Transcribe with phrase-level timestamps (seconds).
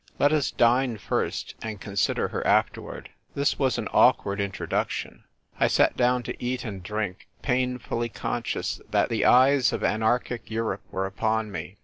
[0.17, 5.25] "Let us dine first, and consider her after ward." This was an awkward introduction.
[5.59, 10.49] I sat down to eat and drink, painfully con scious that the eyes of anarchic
[10.49, 11.77] Europe were upon me.